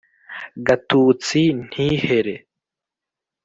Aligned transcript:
Gatutsi 0.65 1.41
ntihere 1.65 2.35